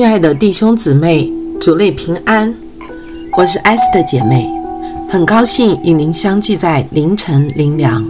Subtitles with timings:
[0.00, 2.54] 亲爱的弟兄姊妹，主内平安，
[3.36, 4.48] 我是艾斯的姐妹，
[5.10, 8.02] 很高兴与您相聚在凌晨灵粮。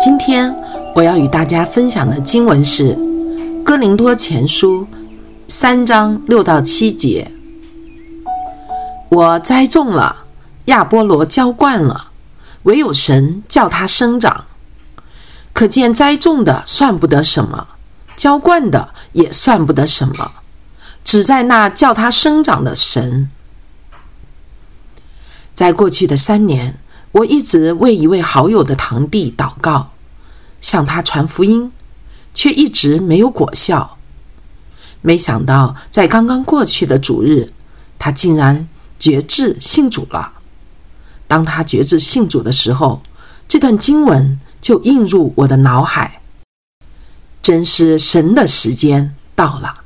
[0.00, 0.50] 今天
[0.94, 2.94] 我要与大家分享的经文是
[3.62, 4.80] 《哥林多前书》
[5.48, 7.30] 三章六到七节。
[9.10, 10.16] 我栽种了，
[10.64, 12.06] 亚波罗浇灌了，
[12.62, 14.46] 唯有神叫它生长。
[15.52, 17.68] 可见栽种的算不得什么，
[18.16, 20.32] 浇灌的也算不得什么。
[21.02, 23.30] 只在那叫他生长的神。
[25.54, 26.78] 在过去的三年，
[27.12, 29.92] 我一直为一位好友的堂弟祷告，
[30.60, 31.72] 向他传福音，
[32.32, 33.98] 却一直没有果效。
[35.02, 37.52] 没想到，在刚刚过去的主日，
[37.98, 40.32] 他竟然决志信主了。
[41.26, 43.02] 当他决志信主的时候，
[43.48, 46.20] 这段经文就映入我的脑海。
[47.42, 49.78] 真是神的时间到了。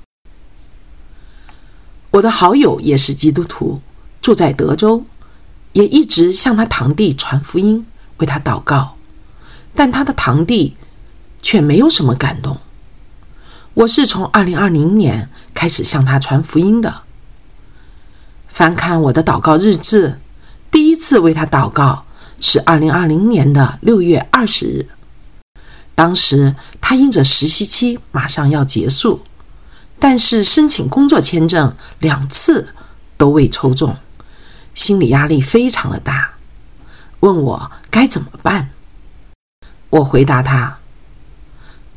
[2.14, 3.80] 我的好友也是基督徒，
[4.22, 5.04] 住在德州，
[5.72, 7.84] 也一直向他堂弟传福音，
[8.18, 8.94] 为他祷告，
[9.74, 10.76] 但他的堂弟
[11.42, 12.58] 却没有什么感动。
[13.74, 17.02] 我是从二零二零年开始向他传福音的。
[18.46, 20.20] 翻看我的祷告日志，
[20.70, 22.04] 第一次为他祷告
[22.38, 24.86] 是二零二零年的六月二十日，
[25.96, 29.22] 当时他因着实习期马上要结束。
[29.98, 32.68] 但是申请工作签证两次
[33.16, 33.96] 都未抽中，
[34.74, 36.34] 心理压力非常的大，
[37.20, 38.70] 问我该怎么办。
[39.90, 40.78] 我回答他：“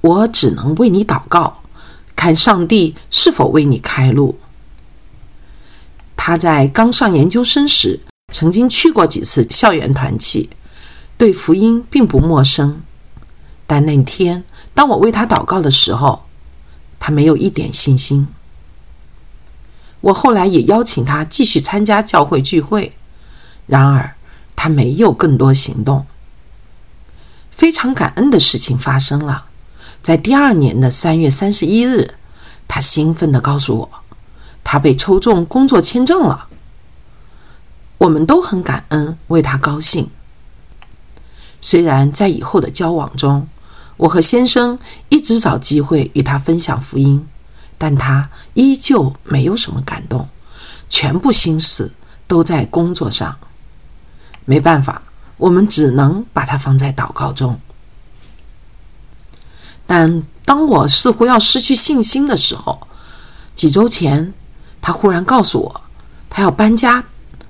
[0.02, 1.64] 我只能为你祷告，
[2.16, 4.40] 看上帝是否为你开路。”
[6.16, 8.02] 他在刚上研究生时
[8.34, 10.50] 曾经去过几次校园团契，
[11.18, 12.81] 对福音并不陌生。
[13.66, 14.44] 但那天
[14.74, 16.27] 当我为他祷告的时候，
[17.00, 18.28] 他没有一点信心。
[20.02, 22.96] 我后来也邀请他继续参加教会聚会，
[23.66, 24.16] 然而
[24.56, 26.06] 他没有更多行动。
[27.52, 29.46] 非常感恩的事情发生了，
[30.03, 32.16] 在第二年的三月三十一日，
[32.68, 33.90] 他兴奋地告诉我，
[34.64, 36.47] 他被抽中工作签证了。
[37.97, 40.12] 我们都很感恩，为他高兴。
[41.59, 43.50] 虽然在以后的交往中，
[43.97, 44.78] 我和先生
[45.09, 47.28] 一直找机会与他分享福音，
[47.78, 50.28] 但他依旧没有什么感动，
[50.90, 51.91] 全部心思
[52.28, 53.38] 都在工作上。
[54.46, 55.02] 没办法，
[55.38, 57.59] 我们只能把他放在祷告中。
[59.85, 62.88] 但当我似乎要失去信心的时候，
[63.56, 64.34] 几周前，
[64.81, 65.81] 他忽然告诉我，
[66.29, 67.03] 他要搬家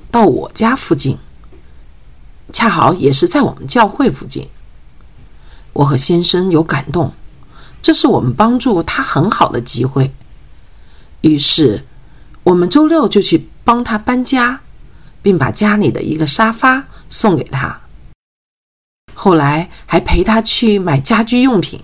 [0.09, 1.17] 到我家附近，
[2.53, 4.47] 恰好也是在我们教会附近。
[5.77, 7.13] 我和先生有感动，
[7.83, 10.11] 这是我们帮助他很好的机会。
[11.21, 11.85] 于是，
[12.41, 14.61] 我们周六就去帮他搬家，
[15.21, 17.79] 并把家里的一个沙发送给他。
[19.13, 21.83] 后来还陪他去买家居用品，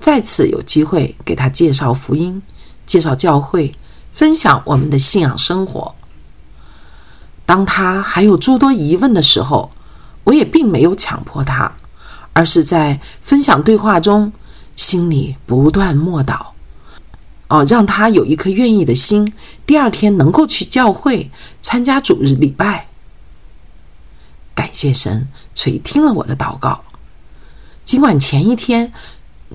[0.00, 2.42] 再次有机会给他介绍福音、
[2.86, 3.72] 介绍教会、
[4.12, 5.94] 分享我们的信仰生活。
[7.46, 9.70] 当他还有诸多疑问的时候，
[10.24, 11.70] 我也并没有强迫他。
[12.32, 14.32] 而是在分享对话中，
[14.76, 16.46] 心里不断默祷，
[17.48, 19.32] 哦，让他有一颗愿意的心，
[19.66, 21.30] 第二天能够去教会
[21.60, 22.88] 参加主日礼拜。
[24.54, 26.82] 感谢神垂听了我的祷告。
[27.84, 28.92] 尽管前一天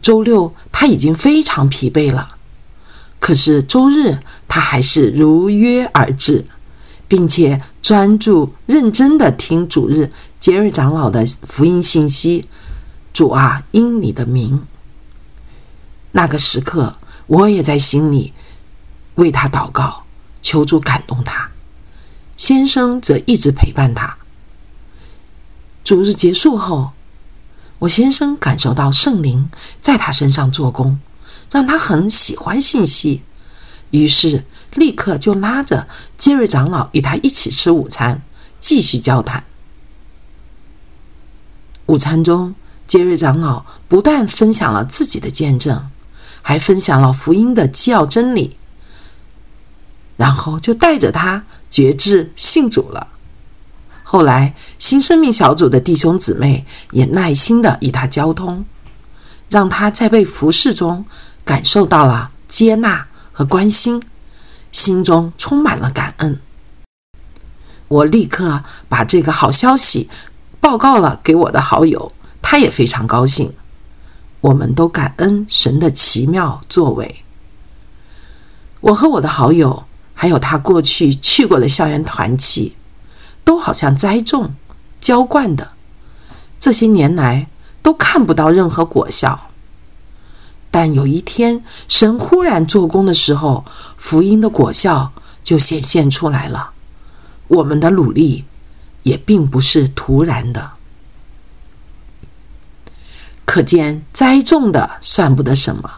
[0.01, 2.35] 周六他已经非常疲惫了，
[3.19, 6.45] 可是周日他还是如约而至，
[7.07, 10.09] 并且专注认真的听主日
[10.39, 12.47] 杰瑞长老的福音信息。
[13.15, 14.67] 主啊，因你的名。
[16.11, 18.33] 那个时刻，我也在心里
[19.15, 20.03] 为他祷告，
[20.41, 21.49] 求主感动他。
[22.35, 24.17] 先生则一直陪伴他。
[25.85, 26.91] 主日结束后，
[27.79, 29.49] 我先生感受到圣灵
[29.79, 30.99] 在他身上做工，
[31.49, 33.21] 让他很喜欢信息，
[33.91, 34.43] 于是
[34.73, 35.87] 立刻就拉着
[36.17, 38.21] 杰瑞长老与他一起吃午餐，
[38.59, 39.45] 继续交谈。
[41.85, 42.53] 午餐中。
[42.87, 45.89] 杰瑞长老不但分享了自己的见证，
[46.41, 48.55] 还分享了福音的基要真理，
[50.17, 53.07] 然后就带着他决志信主了。
[54.03, 58.63] 后来新生命小组的弟兄姊妹也耐心的与他交通，
[59.49, 61.05] 让他在被服侍中
[61.43, 64.01] 感受到了接纳和关心，
[64.71, 66.39] 心中充满了感恩。
[67.87, 70.09] 我立刻把这个好消息
[70.59, 72.11] 报告了给我的好友。
[72.47, 73.51] 他也非常高兴，
[74.39, 77.23] 我们都感恩神的奇妙作为。
[78.81, 82.75] 我和我的好友，还有他过去去过的校园团契，
[83.43, 84.53] 都好像栽种、
[85.01, 85.71] 浇灌的，
[86.59, 87.47] 这些年来
[87.81, 89.49] 都看不到任何果效。
[90.69, 93.65] 但有一天，神忽然做工的时候，
[93.97, 95.11] 福音的果效
[95.43, 96.69] 就显现出来了。
[97.47, 98.45] 我们的努力
[99.01, 100.74] 也并不是突然的。
[103.55, 105.89] 可见，栽种的算不得什么，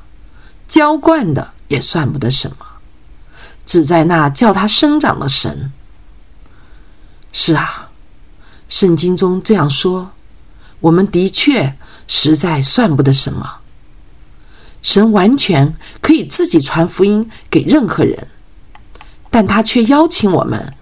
[0.67, 2.57] 浇灌的也算不得什么，
[3.65, 5.71] 只在那叫它生长的神。
[7.33, 7.89] 是啊，
[8.69, 10.11] 圣经中这样说，
[10.81, 11.75] 我们的确
[12.07, 13.61] 实在算不得什么。
[14.83, 18.27] 神完全可以自己传福音给任何人，
[19.31, 20.75] 但他却邀请我们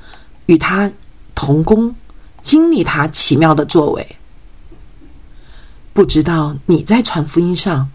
[0.48, 0.92] 与他
[1.33, 1.95] 同工，
[2.44, 4.18] 经历他奇妙的作为。
[5.95, 7.89] 不知道你在传福音上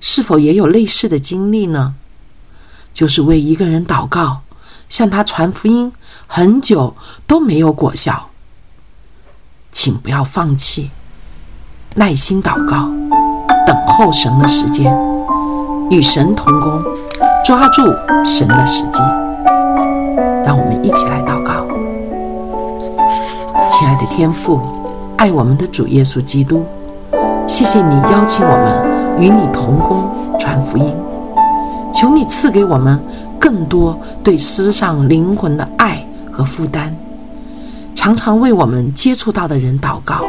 [0.00, 1.94] 是否也有类似的经历呢？
[2.92, 4.40] 就是为一个人祷告，
[4.88, 5.92] 向他传福音，
[6.26, 6.96] 很久
[7.28, 8.30] 都没有果效，
[9.70, 10.90] 请不要放弃，
[11.94, 12.88] 耐心祷告，
[13.64, 14.92] 等候神的时间。
[15.92, 16.82] 与神同工，
[17.46, 17.84] 抓住
[18.24, 18.98] 神的时机。
[20.44, 21.64] 让我们一起来祷告，
[23.70, 24.60] 亲爱的天父，
[25.18, 26.66] 爱我们的主耶稣基督，
[27.46, 30.94] 谢谢你邀请我们与你同工传福音，
[31.92, 32.98] 求你赐给我们
[33.38, 36.90] 更多对世上灵魂的爱和负担，
[37.94, 40.24] 常常为我们接触到的人祷告，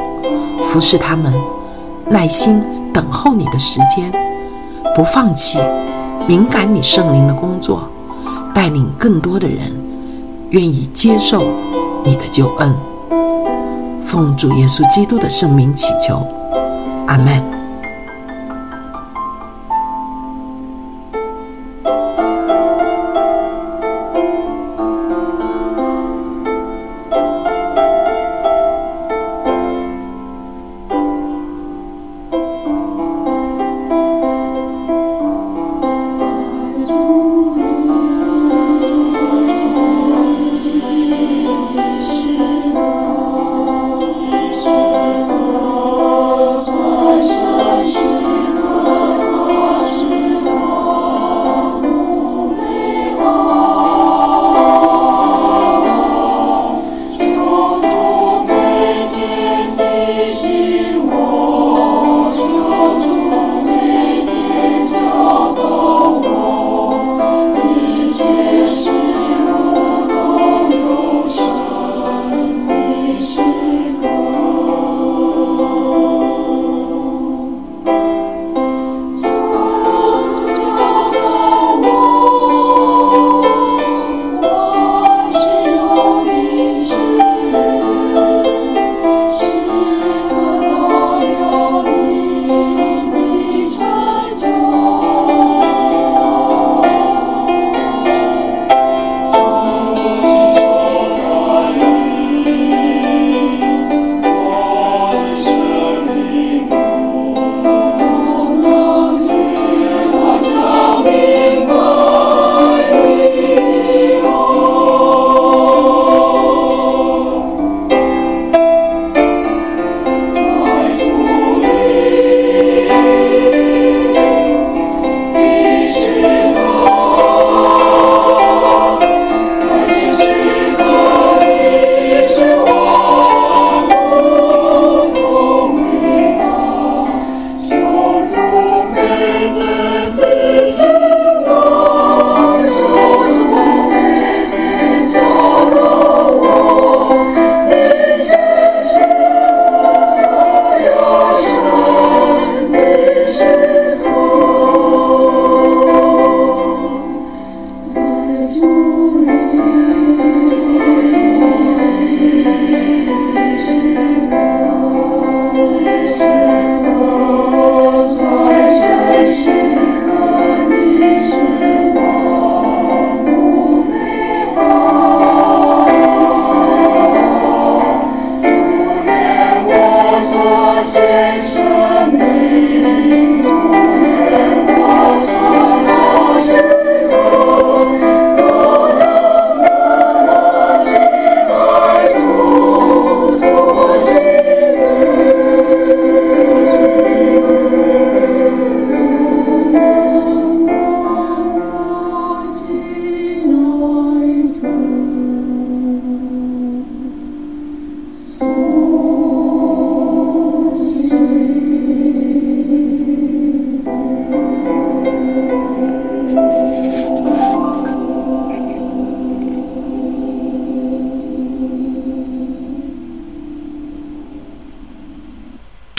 [0.63, 1.33] 服侍他们，
[2.09, 2.61] 耐心
[2.93, 4.11] 等候你的时间。
[4.95, 5.59] 不放弃，
[6.27, 7.89] 敏感你圣灵的工作，
[8.53, 9.71] 带领更多的人
[10.49, 11.43] 愿意接受
[12.03, 12.73] 你的救恩。
[14.05, 16.21] 奉主耶稣基督的圣名祈求，
[17.07, 17.64] 阿门。